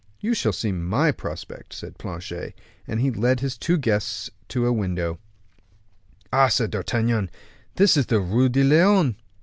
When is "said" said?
1.73-1.99, 6.47-6.71